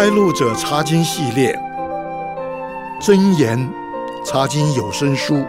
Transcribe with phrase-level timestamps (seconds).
[0.00, 1.58] 开路者查经系列，
[3.00, 3.68] 真言
[4.24, 5.44] 查经有声书，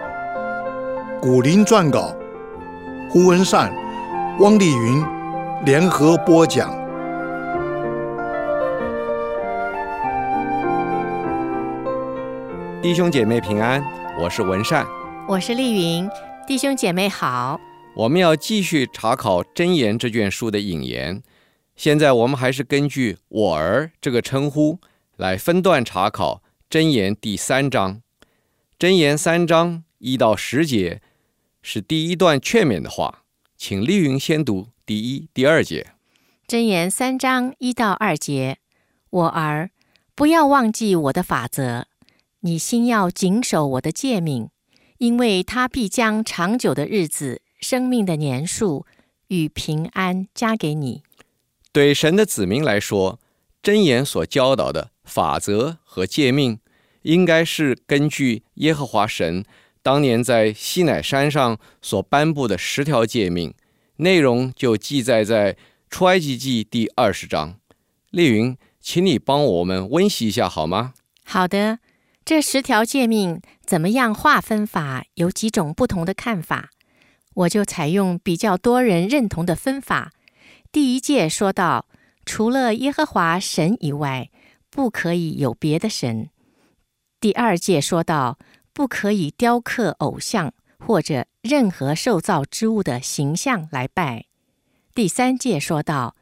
[1.21, 2.15] 古林撰稿，
[3.11, 3.71] 胡文善、
[4.39, 5.05] 汪丽云
[5.65, 6.71] 联合播讲。
[12.81, 13.85] 弟兄姐妹平安，
[14.19, 14.83] 我是文善，
[15.27, 16.09] 我是丽云，
[16.47, 17.61] 弟兄姐妹好。
[17.93, 21.21] 我们要继续查考《真言》这卷书的引言。
[21.79, 24.79] 现在我们还是根据“我儿”这个称呼
[25.15, 27.95] 来分段查考《真言》第三章。
[28.77, 31.01] 《真言》三章一到十节
[31.61, 33.23] 是第一段劝勉的话，
[33.55, 35.83] 请丽云先读第一、第二节。
[36.45, 38.57] 《真言》三章一到二节，
[39.11, 39.71] 我儿，
[40.13, 41.85] 不要忘记我的法则，
[42.41, 44.49] 你心要谨守我的诫命，
[44.97, 48.85] 因为他必将长久的日子、生命的年数
[49.29, 51.03] 与平安加给你。
[51.71, 53.19] 对神的子民来说，
[53.61, 56.59] 箴言所教导的法则和诫命，
[57.03, 59.45] 应该是根据耶和华神
[59.83, 63.53] 当年在西乃山上所颁布的十条诫命，
[63.97, 65.55] 内容就记载在
[65.89, 67.59] 出埃及记第二十章。
[68.09, 70.93] 丽云，请你帮我们温习一下好吗？
[71.23, 71.77] 好的，
[72.25, 75.05] 这十条诫命怎么样划分法？
[75.13, 76.71] 有几种不同的看法，
[77.35, 80.11] 我就采用比较多人认同的分法。
[80.71, 81.87] 第一诫说到，
[82.25, 84.29] 除了耶和华神以外，
[84.69, 86.29] 不可以有别的神。
[87.19, 88.37] 第二诫说到，
[88.71, 94.25] 不可以雕刻偶像或者任何受造之物的形象来拜。
[94.93, 96.15] 第三诫说到，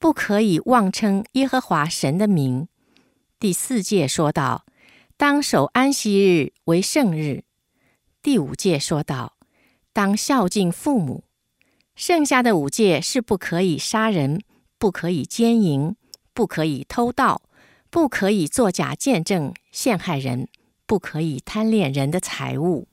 [0.00, 2.66] 不可以妄称耶和华神的名。
[3.38, 4.66] 第四诫说到，
[5.16, 7.44] 当守安息日为圣日。
[8.20, 9.36] 第五诫说到，
[9.92, 11.22] 当孝敬父母。
[11.94, 14.40] 剩下的五戒是不可以杀人，
[14.78, 15.94] 不可以奸淫，
[16.32, 17.42] 不可以偷盗，
[17.90, 20.48] 不可以作假见证陷害人，
[20.86, 22.88] 不可以贪恋人的财物。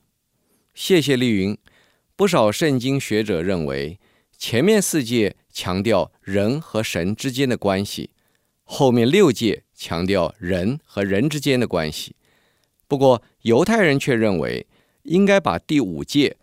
[0.74, 1.56] 谢谢丽云。
[2.14, 3.98] 不少圣经学者认为，
[4.36, 8.10] 前面四戒强调人和神之间的关系，
[8.64, 12.14] 后面六戒强调人和人之间的关系。
[12.86, 14.66] 不过，犹太人却认为，
[15.04, 16.36] 应该把第五戒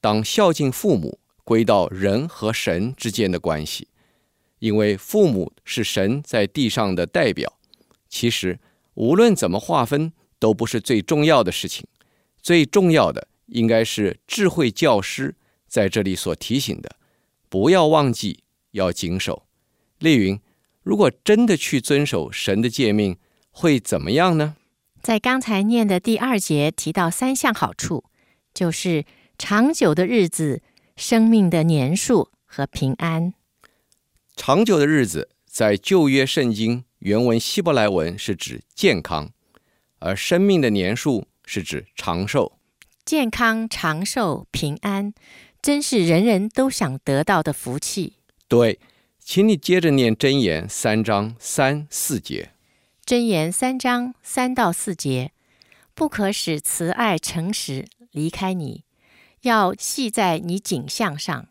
[0.00, 1.18] 当孝敬父母。
[1.44, 3.86] 归到人和神之间的关系，
[4.60, 7.58] 因为父母是神在地上的代表。
[8.08, 8.58] 其实
[8.94, 11.86] 无论怎么划分，都不是最重要的事情。
[12.40, 15.34] 最重要的应该是智慧教师
[15.68, 16.96] 在这里所提醒的：
[17.48, 19.44] 不要忘记，要谨守。
[19.98, 20.40] 丽云，
[20.82, 23.18] 如果真的去遵守神的诫命，
[23.50, 24.56] 会怎么样呢？
[25.02, 28.04] 在刚才念的第二节提到三项好处，
[28.54, 29.04] 就是
[29.36, 30.62] 长久的日子。
[30.96, 33.34] 生命的年数和平安，
[34.36, 39.32] 长久的日子在旧约圣经原文希伯来文是指健康，
[39.98, 42.58] 而生命的年数是指长寿。
[43.04, 45.12] 健康、长寿、平安，
[45.60, 48.14] 真是人人都想得到的福气。
[48.46, 48.78] 对，
[49.18, 52.52] 请你接着念箴言三章三四节。
[53.04, 55.32] 箴言三章三到四节，
[55.92, 58.83] 不可使慈爱诚实离开你。
[59.44, 61.48] 要系在你颈项上，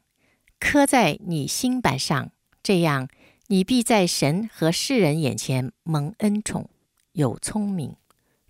[0.59, 2.31] 刻在你心板上，
[2.63, 3.07] 这样
[3.47, 6.67] 你必在神和世人眼前蒙恩宠，
[7.11, 7.95] 有聪明。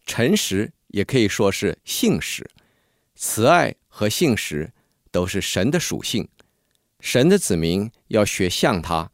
[0.05, 2.49] 诚实也可以说是信实，
[3.15, 4.71] 慈爱和信实
[5.11, 6.29] 都是神的属性。
[7.01, 9.11] 神的子民要学像他，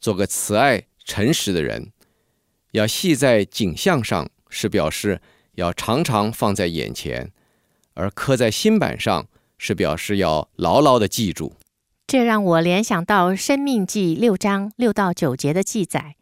[0.00, 1.90] 做个慈爱诚实的人。
[2.70, 5.20] 要系在颈项上，是表示
[5.56, 7.32] 要常常放在眼前，
[7.94, 9.26] 而刻在心板上。
[9.62, 11.54] 是表示要牢牢的记住。
[12.08, 16.16] 这让我联想到《生命记》六章六到九节的记载，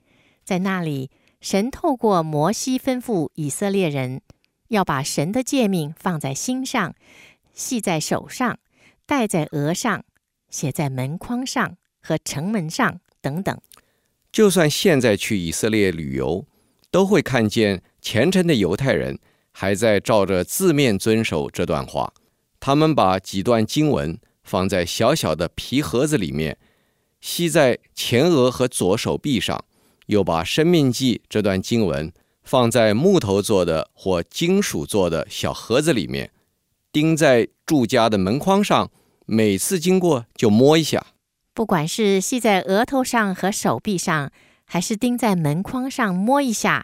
[0.44, 4.20] 在那里，神透过摩西吩咐以色列人
[4.68, 6.94] 要把神的诫命放在心上，
[7.54, 8.58] 系在手上，
[9.06, 10.04] 戴在额上，
[10.50, 13.58] 写在门框上和城门上等等。
[14.30, 16.44] 就算现在去以色列旅游，
[16.90, 19.18] 都会看见虔诚的犹太人
[19.50, 22.12] 还在照着字面遵守这段话。
[22.60, 26.58] 他们把几段经文放在小小的皮盒子里面，
[27.20, 29.64] 系在前额和左手臂上，
[30.06, 32.12] 又把《生命记》这段经文
[32.44, 36.30] 放在木头做的或金属做的小盒子里面，
[36.92, 38.90] 钉在住家的门框上。
[39.26, 41.06] 每次经过就摸一下。
[41.54, 44.32] 不管是系在额头上和手臂上，
[44.64, 46.82] 还是钉在门框上摸一下。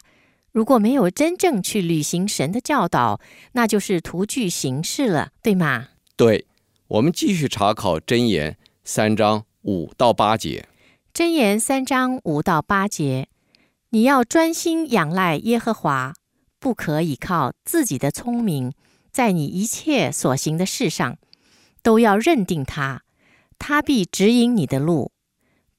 [0.56, 3.20] 如果没有真正去履行神的教导，
[3.53, 5.88] 那就是徒具形式了，对吗？
[6.17, 6.47] 对，
[6.88, 10.67] 我们继续查考箴言三章五到八节。
[11.12, 13.29] 箴言三章五到八节，
[13.91, 16.14] 你要专心仰赖耶和华，
[16.59, 18.73] 不可以靠自己的聪明，
[19.12, 21.19] 在你一切所行的事上，
[21.82, 23.02] 都要认定他，
[23.59, 25.12] 他必指引你的路。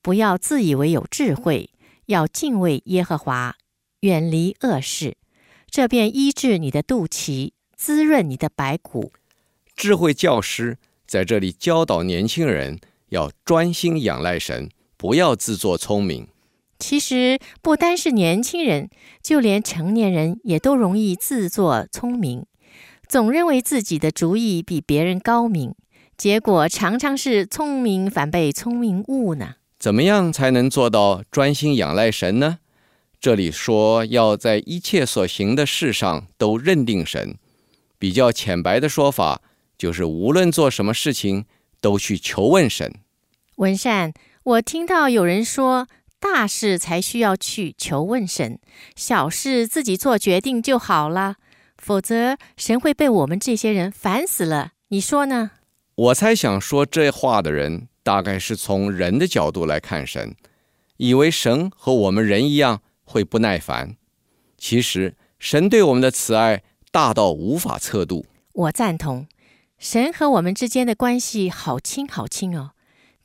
[0.03, 1.71] 不要自以为有智慧，
[2.05, 3.55] 要敬畏耶和华，
[4.01, 5.17] 远离恶事，
[5.69, 9.11] 这便医治你的肚脐，滋润你的白骨。
[9.75, 10.77] 智慧教师
[11.07, 12.79] 在这里教导年轻人
[13.09, 16.27] 要专心仰赖神，不要自作聪明。
[16.79, 18.89] 其实不单是年轻人，
[19.23, 22.45] 就连成年人也都容易自作聪明，
[23.07, 25.73] 总认为自己的主意比别人高明，
[26.15, 29.55] 结果常常是聪明反被聪明误呢。
[29.79, 32.59] 怎么样才能做到专心仰赖神呢？
[33.19, 37.35] 这里说要在一切所行的事上都认定神。
[37.97, 39.41] 比较浅白的说法
[39.77, 41.45] 就是，无论做什么事情，
[41.81, 42.93] 都去求问神。
[43.55, 45.87] 文善，我听到有人说，
[46.19, 48.59] 大事才需要去求问神，
[48.95, 51.35] 小事自己做决定就好了，
[51.77, 54.73] 否则神会被我们这些人烦死了。
[54.89, 55.51] 你说呢？
[55.95, 57.87] 我猜想说这话的人。
[58.07, 60.33] 大概是从人的角度来看神，
[60.95, 63.95] 以为神和我们人一样会不耐烦。
[64.57, 66.61] 其实神对我们的慈爱
[66.91, 68.25] 大到无法测度。
[68.51, 69.25] 我赞同，
[69.79, 72.71] 神和我们之间的关系好亲好亲哦，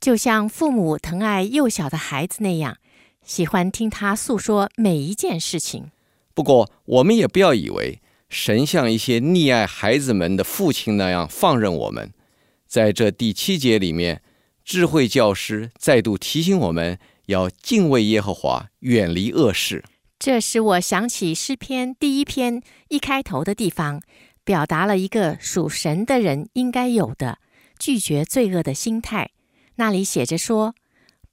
[0.01, 2.79] 就像父母疼爱幼小的孩子那样，
[3.25, 5.91] 喜欢听他诉说每一件事情。
[6.33, 12.13] 不过，我们也不要以为神像一些溺爱孩子们的父亲那样放任我们。
[12.67, 14.23] 在这第七节里面。
[14.65, 16.97] 智慧教师再度提醒我们
[17.27, 19.85] 要敬畏耶和华，远离恶事。
[20.19, 24.01] 这使我想起诗篇第一篇一开头的地方，
[24.45, 27.39] 表达了一个属神的人应该有的
[27.79, 29.31] 拒绝罪恶的心态。
[29.77, 30.75] 那里写着说：“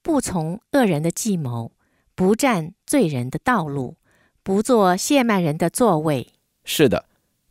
[0.02, 1.72] 不从恶人的计谋，
[2.14, 3.96] 不占罪人的道路，
[4.42, 6.28] 不做亵慢人的座位。”
[6.64, 7.06] 是的，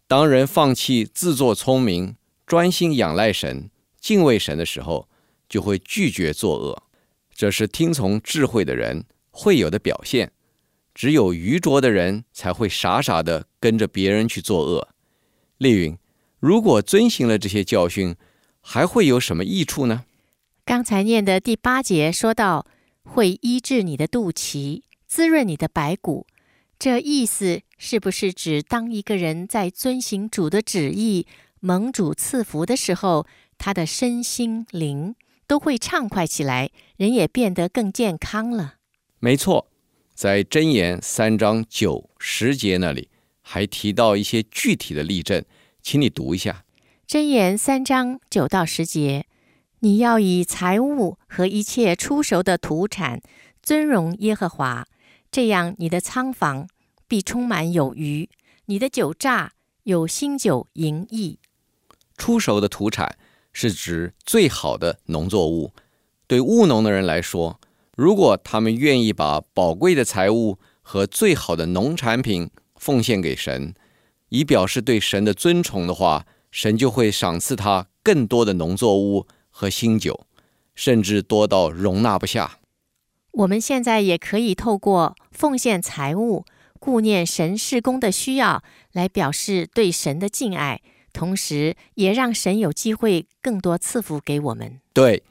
[0.07, 2.15] 当人放弃自作聪明，
[2.45, 3.69] 专心仰赖神、
[3.99, 5.07] 敬畏神的时候。
[5.49, 6.83] 就会拒绝作恶，
[7.39, 10.33] 这是听从智慧的人会有的表现。
[10.93, 14.89] 只有愚拙的人才会傻傻的跟着别人去作恶。
[15.57, 15.97] 丽云，
[16.41, 18.13] 如果遵行了这些教训，
[18.59, 20.03] 还会有什么益处呢？
[20.65, 22.67] 刚才念的第八节说到，
[23.03, 26.27] 会医治你的肚脐，滋润你的白骨。
[26.77, 31.25] 这意思是不是指当一个人在遵行主的旨意、
[31.61, 33.25] 蒙主赐福的时候，
[33.57, 35.15] 他的身心灵
[35.49, 38.75] 都会畅快起来，人也变得更健康了。
[39.17, 39.67] 没错，
[40.13, 43.09] 在箴言三章九十节那里
[43.41, 45.43] 还提到一些具体的例证，
[45.81, 46.63] 请你读一下。
[47.07, 49.25] 箴言三章九到十节，
[49.79, 53.19] 你要以财物和一切出熟的土产
[53.63, 54.85] 尊荣耶和华，
[55.31, 56.67] 这样你的仓房
[57.07, 58.29] 必充满有余，
[58.67, 61.39] 你的酒榨有新酒盈溢。
[62.15, 63.17] 出熟的土产。
[63.53, 65.71] 是指最好的农作物。
[66.27, 67.59] 对务农的人来说，
[67.95, 73.73] 如果他们愿意把宝贵的财物和最好的农产品奉献给神，
[74.29, 80.25] 以表示对神的尊崇的话，神就会赏赐他更多的农作物和新酒，
[80.75, 82.59] 甚至多到容纳不下。
[83.31, 86.45] 我们现在也可以透过奉献财物、
[86.79, 88.63] 顾念神事工的需要，
[88.93, 90.81] 来表示对神的敬爱。
[91.11, 94.79] 同时，也让神有机会更多赐福给我们。
[94.93, 95.23] 对，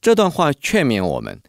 [0.00, 1.40] 这段话劝勉我们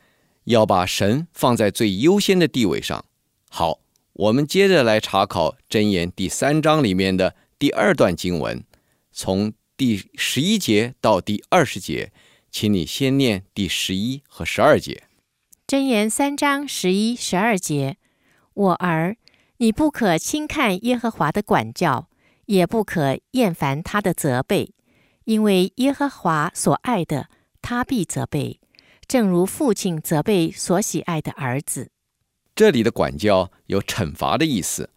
[0.45, 3.05] 要把神放在最优先的地位上。
[3.49, 3.79] 好，
[4.13, 8.63] 我们接着来查考箴言第三章里面的第二段经文，
[9.11, 12.11] 从第十一节到第二十节，
[12.51, 15.03] 请你先念第十一和十二节。
[15.67, 17.97] 箴言三章十一、十二节：
[18.53, 19.17] 我儿，
[19.57, 22.07] 你不可轻看耶和华的管教。
[22.45, 24.73] 也不可厌烦他的责备，
[25.25, 27.29] 因为耶和华所爱的，
[27.61, 28.59] 他必责备，
[29.07, 31.89] 正如父亲责备所喜爱的儿子。
[32.55, 34.89] 这里的管教有惩罚的意思。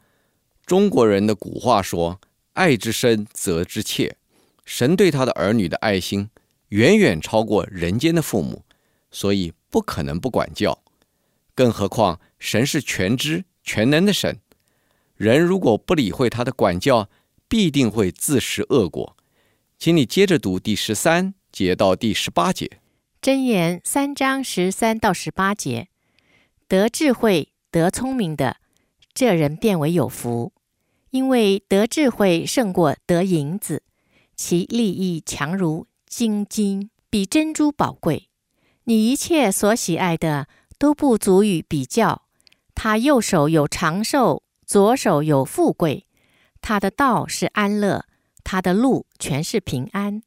[0.65, 2.21] 中国人的古话说
[2.53, 4.17] ：“爱之深，责之切。”
[4.65, 6.29] 神对他的儿女的爱心
[6.69, 8.65] 远远超过人间的父母，
[9.11, 10.83] 所以不可能不管教。
[11.55, 14.39] 更何况神是全知全能的神，
[15.17, 17.09] 人如果不理会他的管教，
[17.49, 19.17] 必定会自食恶果，
[19.79, 22.79] 请你接着读第十三节到第十八节。
[23.23, 25.89] 箴言三章十三到十八节，
[26.69, 28.59] 得智慧、得聪明的，
[29.15, 30.53] 这人变为有福，
[31.11, 33.83] 因为得智慧胜过得银子，
[34.37, 38.29] 其利益强如金金，比珍珠宝贵。
[38.85, 42.23] 你一切所喜爱的都不足以比较，
[42.75, 46.05] 他右手有长寿，左手有富贵。
[46.69, 48.05] 他的道是安乐，
[48.45, 50.23] 他的路全是平安。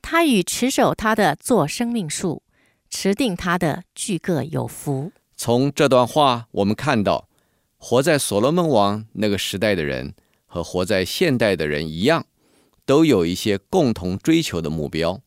[0.00, 2.44] 他与持守他的做生命树，
[2.88, 5.10] 持定他的俱各有福。
[5.34, 7.28] 从这段话，我们看到，
[7.78, 10.14] 活在所罗门王那个时代的人
[10.46, 12.26] 和活在现代的人一样，
[12.86, 15.20] 都有一些共同追求的目标，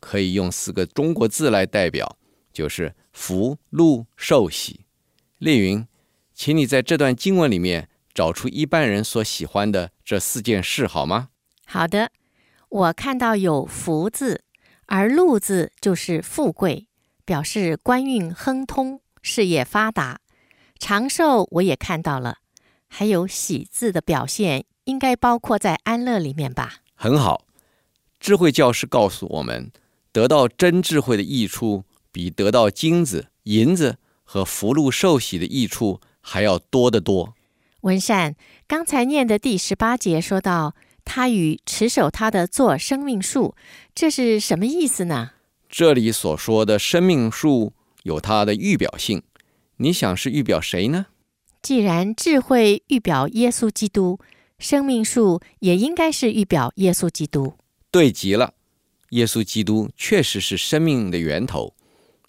[0.00, 2.16] 可以用四个中国字来代表，
[2.50, 4.86] 就是福、禄、寿、喜。
[5.36, 5.86] 丽云，
[6.32, 11.28] 请你在这段经文里面找出一般人所喜欢的这四件事，好吗？
[11.64, 12.10] 好的。
[12.68, 14.42] 我看到有福字，
[14.86, 16.88] 而禄字就是富贵，
[17.24, 20.18] 表示官运亨通，事业发达。
[20.80, 22.38] 长寿我也看到了，
[22.88, 26.78] 还有喜字的表现，应该包括在安乐里面吧？
[26.96, 27.44] 很好，
[28.18, 29.70] 智慧教师告诉我们，
[30.10, 37.36] 得到真智慧的益处，比得到金子、银子和福禄寿喜的益处还要多得多。
[37.88, 38.36] 文善
[38.68, 40.74] 刚才念的第十八节说到。
[41.10, 43.54] 他与持守他的做生命树，
[43.94, 45.30] 这是什么意思呢？
[45.66, 49.22] 这里所说的生命树有它的预表性，
[49.78, 51.06] 你想是预表谁呢？
[51.62, 54.20] 既然智慧预表耶稣基督，
[54.58, 57.54] 生命树也应该是预表耶稣基督。
[57.90, 58.52] 对极了，
[59.12, 61.72] 耶稣基督确实是生命的源头。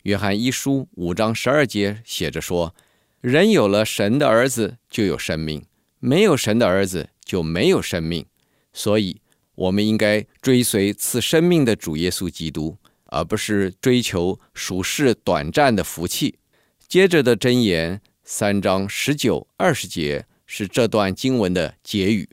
[0.03, 2.73] 约翰一书五章十二节写着说
[3.21, 5.61] ：“人有了神的儿子，就有生命；
[5.99, 8.25] 没有神的儿子，就没有生命。”
[8.71, 9.19] 所以，
[9.55, 16.39] 我们应该追随赐生命的主耶稣基督，而不是追求属世短暂的福气。
[16.87, 22.29] 接着的箴言三章十九、二十节是这段经文的结语。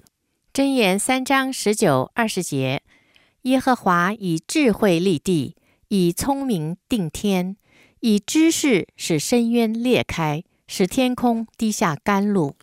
[0.52, 2.82] 箴言三章十九、二十节：
[3.42, 5.56] 耶和华以智慧立地，
[5.88, 7.56] 以聪明定天，
[8.00, 12.56] 以知识使深渊裂开，使天空滴下甘露。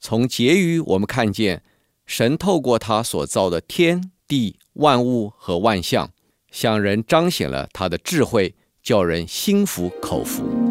[0.00, 1.62] 从结语我们看见。
[2.06, 6.10] 神透过他所造的天地万物和万象，
[6.50, 10.67] 向人彰显了他的智慧，叫人心服口服。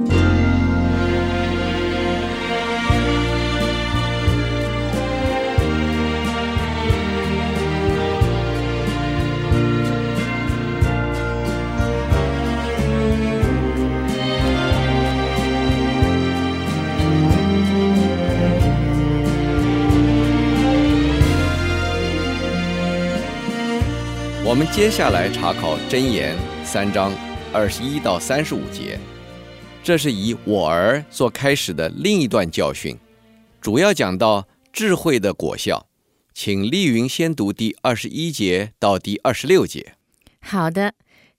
[24.58, 26.36] 我们接下来查考箴言
[26.66, 27.14] 三章
[27.54, 28.98] 二十一到三十五节，
[29.84, 32.98] 这是以我儿做开始的另一段教训，
[33.62, 35.86] 主要讲到智慧的果效。
[36.34, 39.94] 请丽云先读第二十一节到第二十六节。
[40.42, 40.96] 好的，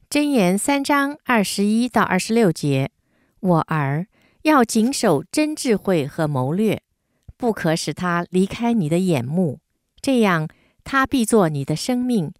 [0.09, 2.93] 箴言三章二十一到二十六节，
[3.41, 4.07] 我儿
[4.43, 6.81] 要谨守真智慧和谋略，
[7.37, 9.59] 不可使他离开你的眼目，
[10.01, 10.47] 这样
[10.85, 12.33] 他必做你的生命。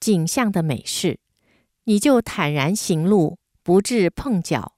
[0.00, 1.18] 景象的美事，
[1.84, 4.72] 你就坦然行路，不致碰脚；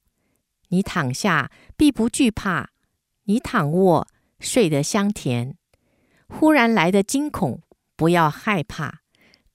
[0.68, 2.70] 你躺下必不惧怕，
[3.24, 4.06] 你躺卧
[4.38, 5.56] 睡得香甜。
[6.28, 7.62] 忽然来的惊恐，
[7.96, 9.00] 不要害怕；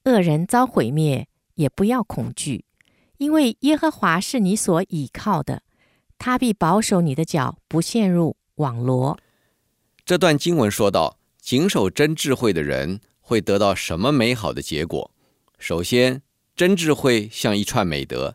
[0.04, 2.64] 恶人遭毁灭，也不要恐惧，
[3.18, 5.62] 因为耶和华是你所倚靠的，
[6.18, 9.18] 他必保守你的脚不陷入网罗。
[10.04, 15.11] 这段经文说到，谨守真智慧的人会得到什么美好的结果？
[15.62, 16.22] 首先，
[16.56, 18.34] 真智慧像一串美德，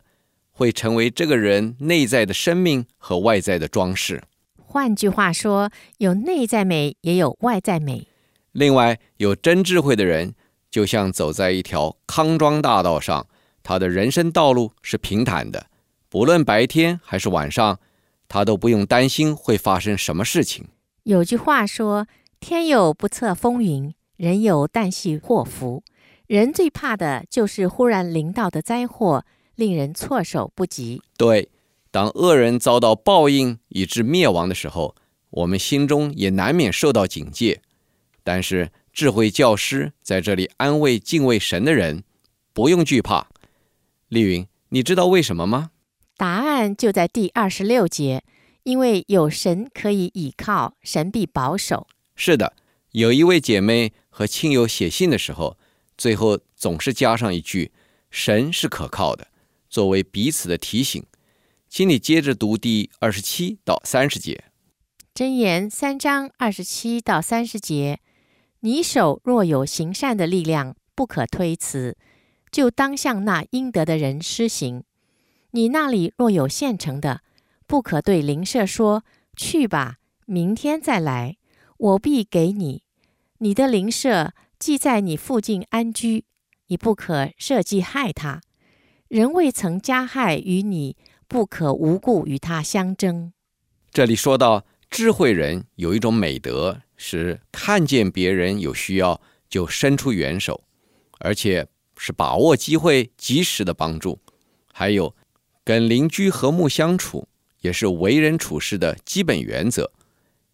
[0.50, 4.22] 会成为这个人内在的生命和外在的装饰。
[4.56, 8.08] 换句话说，有内在美，也有外在美。
[8.52, 10.34] 另外，有真智慧的人，
[10.70, 13.26] 就像走在一条康庄大道上，
[13.62, 15.66] 他的人生道路是平坦的，
[16.08, 17.78] 不论白天还是晚上，
[18.26, 20.66] 他都不用担心会发生什么事情。
[21.02, 22.06] 有句话说
[22.40, 25.82] ：“天有不测风云，人有旦夕祸福。”
[26.28, 31.00] 人最怕的就是忽然临到的灾祸，令人措手不及。
[31.16, 31.48] 对，
[31.90, 34.94] 当恶人遭到报应以致灭亡的时候，
[35.30, 37.62] 我们心中也难免受到警戒。
[38.22, 42.04] 但是智慧教师在这里安慰敬畏神的人，
[42.52, 43.28] 不用惧怕。
[44.08, 45.70] 丽云，你知道为什么吗？
[46.18, 48.22] 答案就在第二十六节，
[48.64, 51.86] 因为有神可以倚靠，神必保守。
[52.14, 52.52] 是的，
[52.90, 55.56] 有一位姐妹和亲友写信的时候。
[55.98, 57.72] 最后总是加上一句
[58.08, 59.26] ：“神是可靠的”，
[59.68, 61.04] 作为彼此的提醒。
[61.68, 64.44] 请你接着读第二十七到三十节。
[65.12, 68.00] 箴言三章二十七到三十节：
[68.60, 71.96] 你手若有行善的力量，不可推辞，
[72.50, 74.84] 就当向那应得的人施行。
[75.50, 77.22] 你那里若有现成的，
[77.66, 79.04] 不可对邻舍说
[79.36, 81.36] ：“去吧，明天再来，
[81.76, 82.84] 我必给你。
[83.38, 86.24] 你的邻舍既在你附近安居，
[86.66, 88.40] 你不可设计害他。
[89.06, 90.96] 人未曾加害于你，
[91.28, 93.32] 不可无故与他相争。
[93.92, 100.64] 这里说到智慧人有一种美德，是看见别人有需要就伸出援手，
[101.20, 104.18] 而且是把握机会及时的帮助。
[104.72, 105.14] 还有
[105.64, 107.28] 跟邻居和睦相处，
[107.60, 109.92] 也是为人处事的基本原则。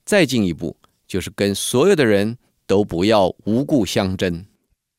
[0.05, 4.47] 再进一步，就是跟所有的人都不要无故相争。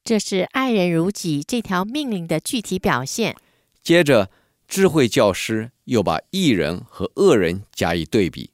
[0.04, 3.36] 这是爱人如己这条命令的具体表现。
[3.82, 4.30] 接着，
[4.68, 8.52] 智慧教师又把义人和恶人加以对比，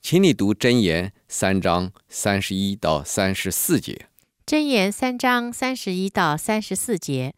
[0.00, 4.06] 请你读箴言三章三十一到三十四节。
[4.44, 7.34] 箴言三章三十一到三十四节：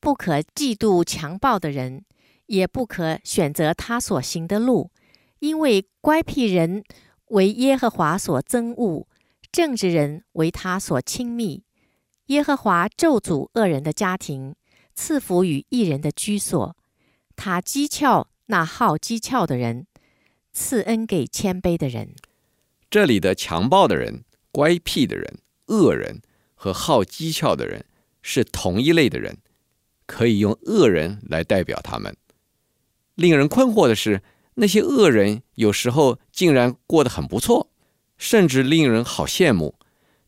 [0.00, 2.04] 不可嫉妒强暴的人，
[2.46, 4.90] 也不可选择他所行的路，
[5.40, 6.84] 因为乖僻人
[7.28, 9.06] 为耶和华所憎恶，
[9.54, 11.62] 正直人为他所亲密。
[12.26, 14.56] 耶和华咒诅恶人的家庭，
[14.96, 16.76] 赐福与义人的居所。
[17.36, 19.86] 他讥诮那好讥诮的人，
[20.52, 22.16] 赐恩给谦卑的人。
[22.90, 26.20] 这里的强暴的人、乖僻的人、恶人
[26.56, 27.84] 和好讥诮的人
[28.22, 29.38] 是同一类的人，
[30.04, 32.16] 可以用恶人来代表他们。
[33.14, 34.20] 令人困惑的是，
[34.54, 37.70] 那些恶人有时候竟然过得很不错，
[38.18, 39.74] 甚至令人好羡慕。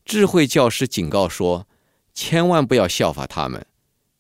[0.05, 1.67] 智慧教师警告说，
[2.15, 3.67] 千万不要效法他们。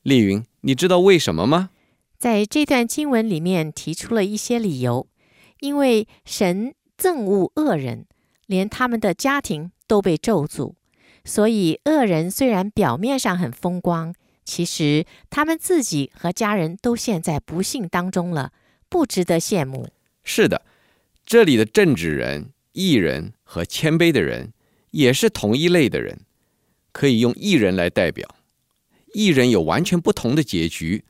[0.02, 1.70] 丽云，你知道为什么吗？
[2.18, 5.06] 在这段经文里面提出了一些理由，
[5.60, 8.06] 因为神憎恶恶人，
[8.46, 10.74] 连他们的家庭都被咒诅，
[11.24, 18.52] 所以恶人虽然表面上很风光，其实他们自己和家人都陷在不幸当中了，
[18.88, 19.88] 不值得羡慕。
[20.24, 20.62] 是的，
[21.24, 24.52] 这里的正直人、艺人和谦卑的人
[24.90, 26.20] 也是同一类的人，
[26.90, 28.28] 可以用一人来代表。
[29.14, 31.04] 一人有完全不同的结局。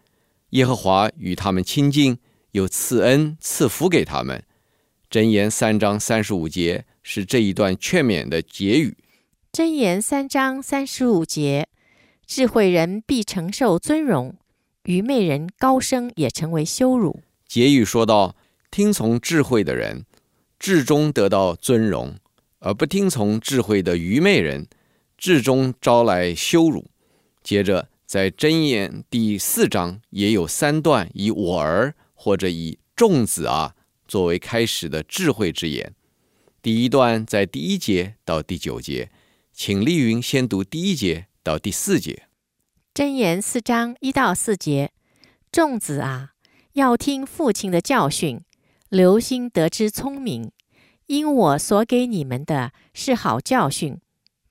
[0.51, 2.19] 耶和华与他们亲近，
[2.53, 4.45] 又赐恩赐福给他们。
[5.11, 8.97] 箴言三章三十五节是这一段劝勉的结语。
[9.51, 11.67] 箴言三章三十五节：
[12.27, 14.37] 智慧人必承受尊荣，
[14.85, 17.21] 愚昧人高升也成为羞辱。
[17.49, 18.37] 结语说道：
[18.71, 20.05] 听从智慧的人，
[20.59, 22.17] 至终得到尊荣；
[22.59, 24.67] 而不听从智慧的愚昧人，
[25.17, 26.91] 至终招来羞辱。
[27.43, 27.89] 接着。
[28.07, 33.75] 在箴言第四章也有三段以我儿或者以众子啊
[34.07, 35.93] 作为开始的智慧之言。
[36.63, 39.11] 第一段在第一节到第九节，
[39.53, 42.29] 请丽云先读第一节到第四节。
[42.95, 44.93] 箴言四章一到四节，
[45.51, 46.31] 众子啊，
[46.75, 48.41] 要听父亲的教训，
[48.89, 50.53] 留心得知聪明，
[51.07, 54.01] 因我所给你们的是好教训，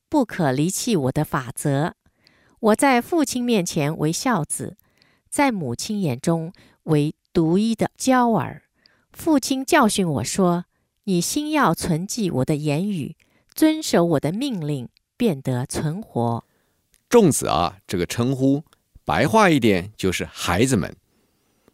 [0.08, 1.96] 不可离弃我的法则。
[2.60, 4.78] 我在父亲面前为孝子，
[5.30, 8.64] 在母亲眼中为独一的娇儿。
[9.12, 10.66] 父亲教训我说
[11.06, 13.16] ：“你心要存记我的言语，
[13.54, 16.44] 遵守我的命令，便得存活。”
[17.10, 18.64] 众子啊，这个称呼
[19.04, 20.96] 白话一点就是孩子们。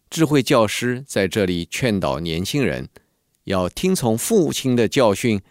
[0.10, 2.90] 智慧教师在这里劝导年轻人
[3.46, 5.42] 要听从父亲的教训。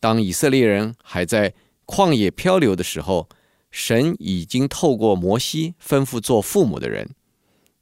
[0.00, 1.54] 当以色列人还在
[1.86, 3.28] 旷野漂流的时候。
[3.76, 7.10] 神已经透过摩西吩咐做父母的人，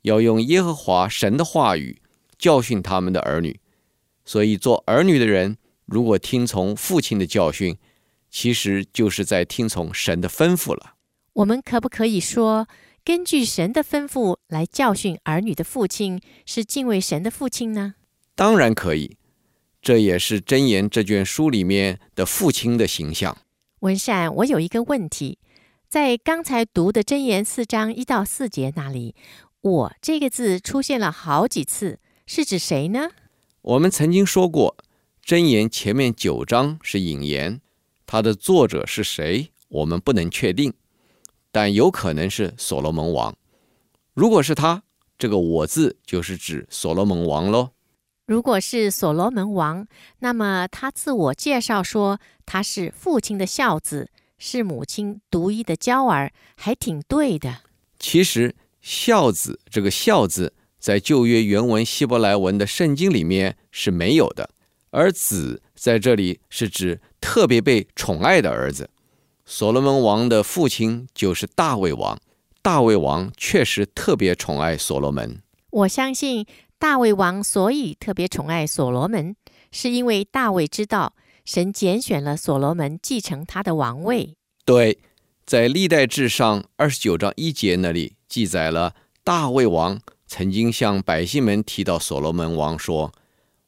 [0.00, 2.00] 要用耶和华神的话语
[2.38, 3.60] 教训他们的儿女。
[4.24, 7.76] 所以，做儿女的人如果听从父亲的教训，
[8.30, 10.94] 其实就是在听从神的吩咐了。
[11.34, 12.66] 我们可不可以说，
[13.04, 17.96] 根据神的吩咐来教训儿女的父亲是敬畏神的父亲呢？
[18.34, 19.18] 当然可以，
[19.82, 23.36] 这也是箴言这卷书里面的父亲的形象。
[23.80, 25.38] 文善，我有一个问题。
[25.88, 29.16] 在刚才读的箴言四章一到四节那里
[29.60, 33.10] ，“我”这个字出现了好几次，是指谁呢？
[33.60, 34.76] 我们曾经说过，
[35.26, 37.60] 箴言前面九章是引言，
[38.06, 40.72] 它的作者是谁，我们不能确定，
[41.50, 43.36] 但有可能是所罗门王。
[44.14, 44.84] 如果是他，
[45.18, 47.70] 这个“我”字就是指所罗门王喽。
[48.32, 49.86] 如果是所罗门王，
[50.20, 54.08] 那么他自我介绍说他是父亲的孝子。
[54.38, 57.58] 是母亲独一的娇儿，还挺对的。
[57.98, 64.48] 其实“孝子”这个“孝”字，在旧约原文希伯来文的圣经里面是没有的，
[64.90, 68.88] 而“子”在这里是指特别被宠爱的儿子。
[69.44, 72.18] 所罗门王的父亲就是大卫王，
[72.62, 75.42] 大卫王确实特别宠爱所罗门。
[75.70, 76.44] 我相信
[76.82, 79.36] 大卫王所以特别宠爱所罗门，
[79.70, 81.14] 是因为大卫知道
[81.44, 84.34] 神拣选了所罗门继承他的王位。
[84.64, 84.98] 对，
[85.46, 93.12] 在历代至上二十九章一节那里记载了大卫王曾经向百姓们提到所罗门王说：“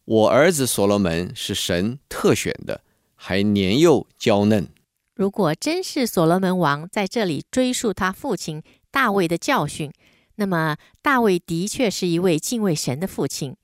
[0.06, 2.80] 我儿子所罗门是神特选的，
[3.14, 4.66] 还年幼娇嫩。”
[5.14, 9.92] 如果真是所罗门王在这里追溯他父亲大卫的教训，
[10.36, 13.56] 那么大卫的确是一位敬畏神的父亲，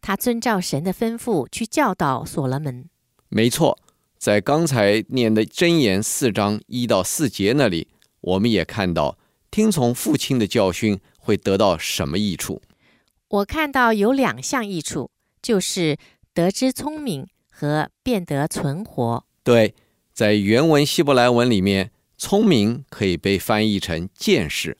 [0.00, 2.88] 他遵照神的吩咐去教导所罗门。
[3.28, 3.78] 没错，
[4.18, 7.88] 在刚才念的箴言四章一到四节那里，
[8.20, 9.18] 我们也看到
[9.50, 12.62] 听从父亲的教训会得到什么益处。
[13.28, 15.10] 我看到有两项益处，
[15.42, 15.96] 就是
[16.32, 19.24] 得知聪明和变得存活。
[19.42, 19.74] 对。
[20.16, 24.78] 在原文希伯来文里面，“聪明”可以被翻译成“见识”，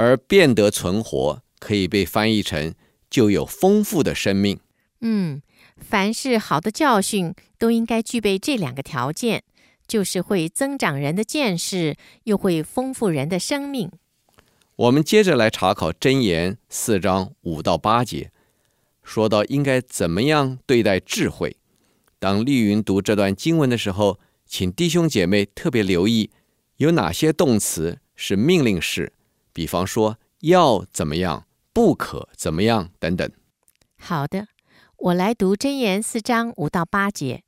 [0.00, 2.72] 而“变得存活”可以被翻译成
[3.10, 4.60] “就有丰富的生命”。
[5.02, 5.42] 嗯，
[5.76, 9.42] 凡是好的教训都应该具备这两个条件，
[9.88, 13.90] 就是会增长人的见识，又会丰富人的生命。
[14.76, 18.30] 我们接着来查考箴言四章五到八节，
[19.02, 21.56] 说到应该怎么样对待智慧。
[22.20, 26.30] 当丽云读这段经文的时候，请弟兄姐妹特别留意，
[26.76, 29.12] 有哪些动词是命令式，
[29.58, 33.28] 比方说要怎么样，不可怎么样等等。
[33.96, 34.46] 好的，
[34.96, 37.42] 我来读真言四章五到八节：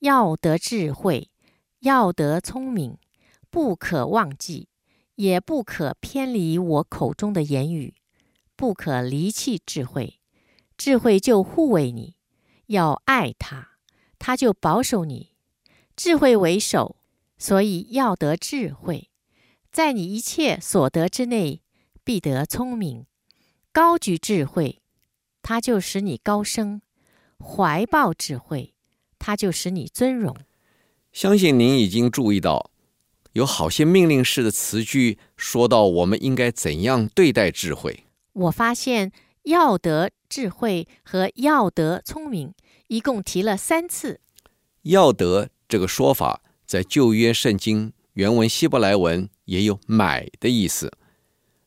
[0.00, 1.30] 要得智慧，
[1.78, 2.98] 要得聪明，
[3.48, 4.68] 不可忘记，
[5.14, 7.94] 也不可偏离我口中的言语，
[8.54, 10.20] 不可离弃智慧。
[10.76, 12.16] 智慧就护卫你，
[12.66, 13.78] 要爱他，
[14.18, 15.30] 他就保守你。
[15.96, 16.96] 智慧为首，
[17.38, 19.08] 所以要得智慧，
[19.70, 21.62] 在你一切所得之内，
[22.04, 23.06] 必得聪明。
[23.72, 24.80] 高举智慧，
[25.42, 26.80] 它就使你高升；
[27.38, 28.74] 怀抱智慧，
[29.18, 30.36] 它就使你尊荣。
[31.12, 32.70] 相信您已经注意到，
[33.32, 38.04] 有好些命令式的词句，说到我们应该怎样对待智慧。
[38.32, 39.12] 我发现
[39.44, 42.54] 要得智慧和要得聪明，
[42.88, 44.20] 一共提了三次。
[44.82, 45.50] 要得。
[45.70, 50.92] 这个说法在旧约圣经原文希伯来文也有“买”的意思。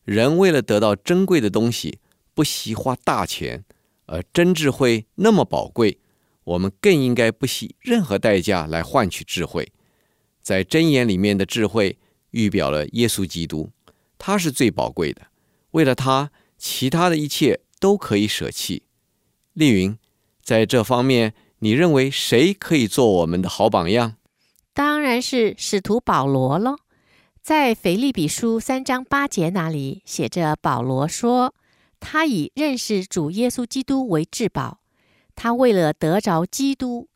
[0.06, 2.00] 人为了得到珍贵的东西，
[2.34, 3.64] 不惜花大钱，
[4.06, 6.00] 而真智慧那么宝贵，
[6.46, 9.72] 我们更应该不惜任何代价来换取智慧。
[10.42, 11.98] 在箴言里面的智慧
[12.32, 13.70] 预表了耶稣基督，
[14.18, 15.28] 他是最宝贵的。
[15.72, 18.84] 为了他，其他的一切都可以舍弃。
[19.54, 19.98] 丽云，
[20.44, 21.34] 在这方面。
[21.64, 24.16] 你认为谁可以做我们的好榜样？
[24.74, 26.76] 当然是使徒保罗喽。
[27.42, 31.56] 在腓立比书三章八节那里写着，保罗说
[32.00, 34.80] ：“他以认识主耶稣基督为至宝，
[35.36, 37.10] 他为了得着基督，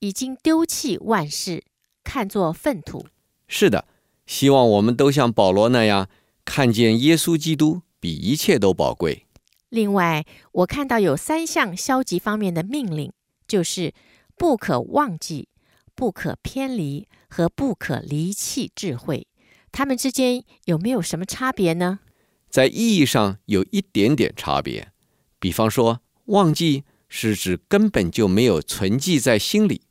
[0.00, 1.62] 已经丢弃万事，
[2.02, 3.06] 看作粪土。”
[3.46, 3.86] 是的，
[4.26, 6.08] 希望我们都像保罗那样，
[6.44, 9.26] 看见耶稣基督比一切都宝贵。
[9.68, 13.12] 另外，我看到有三项消极方面的命令。
[13.46, 13.94] 就是
[14.36, 15.48] 不可忘记、
[15.94, 19.26] 不可偏离和不可离弃智慧，
[19.72, 22.00] 它们之间有没有什么差别呢？
[22.48, 24.92] 在意义上有一点点差别。
[25.38, 29.82] 比方说，忘记是指根本就没有存记在心里，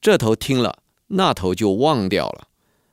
[0.00, 2.48] 这头听了，那头就忘掉了；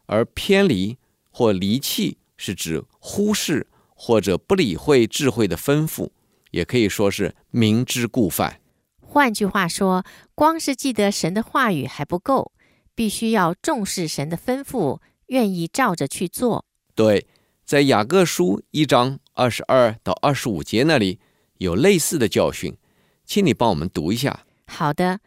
[0.07, 0.97] 而偏离
[1.31, 6.09] 或离弃是指忽视或者不理会智慧的吩咐，
[6.51, 8.59] 也可以说是明知故犯。
[8.99, 12.51] 换句话说，光是记得神的话语还不够，
[12.93, 16.65] 必须要重视神的吩咐，愿意照着去做。
[16.93, 17.27] 对，
[17.65, 21.19] 在雅各书一章二十二到二十五节那里
[21.57, 22.77] 有类似的教训，
[23.25, 24.45] 请你帮我们读一下。
[24.67, 25.19] 好的，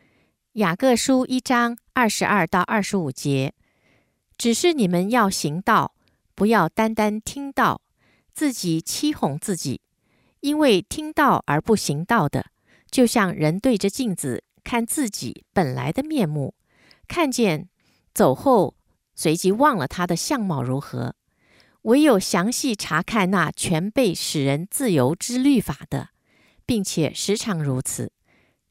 [0.53, 3.55] 雅各书一章二十二到二十五节，
[4.37, 5.95] 只是你们要行道，
[6.35, 7.83] 不要单单听到，
[8.33, 9.81] 自己欺哄自己，
[10.41, 12.47] 因为听到而不行道的。
[12.91, 16.55] 就像人对着镜子看自己本来的面目，
[17.07, 17.69] 看见
[18.15, 18.75] 走后，
[19.19, 21.17] 随即忘了他的相貌如何。
[21.83, 26.11] 唯有详细查看那全被使人自由之律法的，
[26.65, 28.13] 并且时常如此，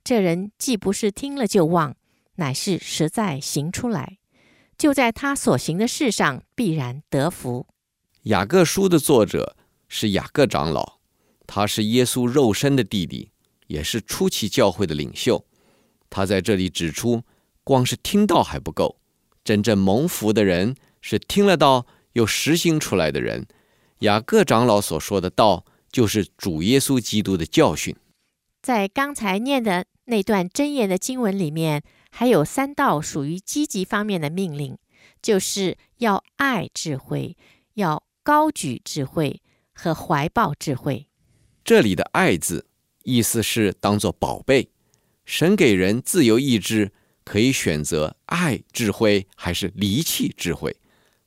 [0.05, 1.97] 这人既不是听了就忘，
[2.35, 4.19] 乃是实在行出来，
[4.77, 7.67] 就在他所行的事上必然得福。
[8.23, 9.57] 雅各书的作者
[9.89, 10.99] 是雅各长老，
[11.45, 13.31] 他是耶稣肉身的弟弟。
[13.67, 15.45] 也是初期教会的领袖，
[16.09, 17.21] 他在这里指出，
[17.65, 18.97] 光是听到还不够，
[19.47, 23.47] 真正蒙福的人是听了道又实行出来的人。
[23.99, 27.95] 雅各长老所说的道，就是主耶稣基督的教训。
[28.61, 31.81] 在刚才念的那段箴言的经文里面，
[32.11, 34.77] 还有三道属于积极方面的命令，
[35.21, 37.37] 就是要爱智慧，
[37.75, 41.07] 要高举智慧和怀抱智慧。
[41.63, 42.65] 这里的“爱”字，
[43.03, 44.67] 意思是当做宝贝。
[45.23, 46.91] 神给人自由意志，
[47.27, 50.77] 可以选择爱智慧还是离弃智慧。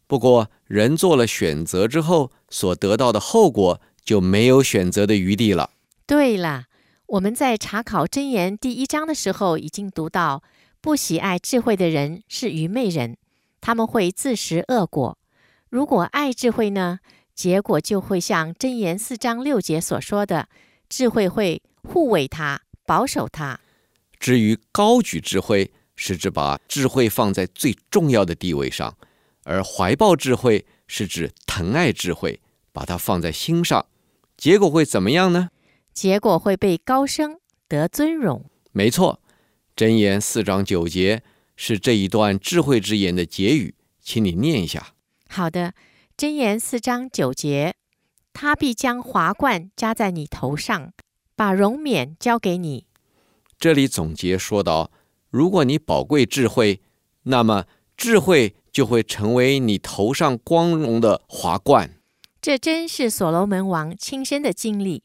[0.06, 5.70] 不过，人做了选择之后，所得到的后果就没有选择的余地了。
[6.06, 6.64] 对了，
[7.06, 10.42] 我们在查考真言第一章的时候，已经读到，
[10.80, 13.16] 不喜爱智慧的人是愚昧人，
[13.60, 15.16] 他们会自食恶果。
[15.68, 16.98] 如果爱智慧呢，
[17.34, 20.48] 结果就会像真言四章六节所说的，
[20.88, 23.60] 智慧会护卫他，保守他。
[24.18, 25.70] 至于高举智慧，
[26.02, 28.96] 是指把智慧放在最重要的地位上。
[29.44, 32.40] 而怀抱智慧是指疼爱智慧，
[32.72, 33.84] 把它放在心上，
[34.34, 35.50] 结果会怎么样呢？
[35.92, 38.46] 结果会被高升，得尊荣。
[38.72, 39.20] 没错，
[39.76, 41.22] 真言四章九节
[41.54, 44.94] 是这一段智慧之言的结语，请你念一下。
[45.28, 45.74] 好的，
[46.16, 47.74] 真言四章九节，
[48.32, 50.92] 他必将华冠加在你头上，
[51.36, 52.86] 把荣冕交给你。
[53.58, 54.90] 这里总结说道：
[55.30, 56.82] 如果你宝贵智慧，
[57.22, 57.64] 那么
[57.96, 58.54] 智慧。
[58.72, 61.96] 就会成为你头上光荣的华冠。
[62.40, 65.02] 这真是所罗门王亲身的经历，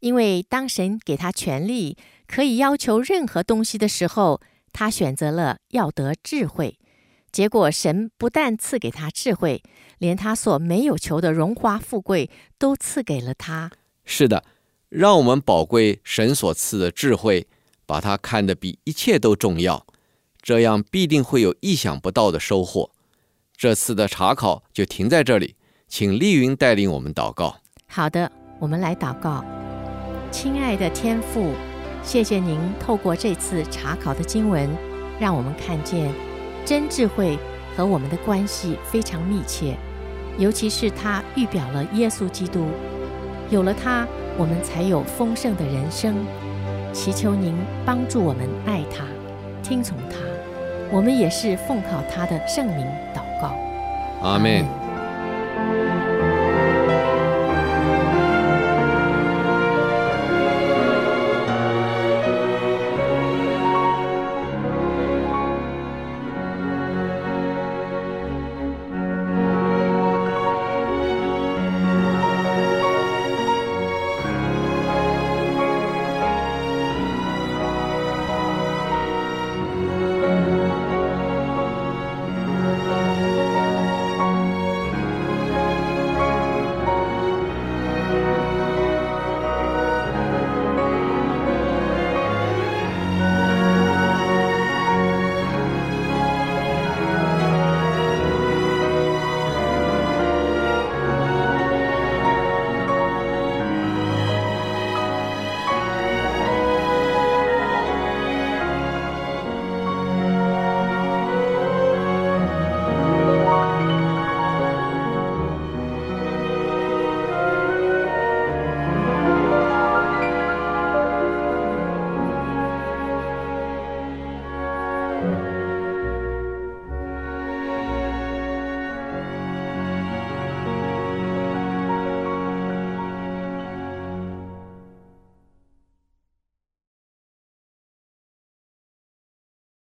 [0.00, 4.40] 因为当神给他权力，可以要求任何东西的时候，
[4.72, 6.76] 他选择了要得智慧。
[7.30, 9.62] 结果神不但赐给他智慧，
[9.98, 13.70] 连他所没有求的荣华富贵都赐给了他。
[14.04, 14.42] 是的，
[14.88, 17.46] 让我们宝贵神所赐的智慧，
[17.86, 19.86] 把它看得比一切都重要，
[20.40, 22.90] 这样必定会有意想不到的收获。
[23.56, 25.54] 这次的查考就停在这里，
[25.86, 27.56] 请丽云带领我们祷告。
[27.86, 29.44] 好的，我们来祷告。
[30.30, 31.52] 亲爱的天父，
[32.02, 34.68] 谢谢您透过这次查考的经文，
[35.20, 36.12] 让我们看见
[36.66, 37.38] 真智慧
[37.76, 39.76] 和我们的关系非常密切，
[40.36, 42.66] 尤其是它预表了耶稣基督。
[43.50, 46.16] 有了它，我们才有丰盛的人生。
[46.94, 47.54] 祈求您
[47.84, 49.04] 帮助我们爱他，
[49.62, 50.16] 听从他。
[50.92, 53.52] 我们也是奉靠他的圣名祷告，
[54.22, 54.83] 阿门。